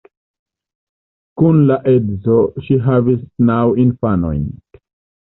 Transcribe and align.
Kun 1.41 1.59
la 1.71 1.75
edzo 1.91 2.37
ŝi 2.67 2.77
havis 2.85 3.19
naŭ 3.51 3.59
infanojn. 3.85 4.41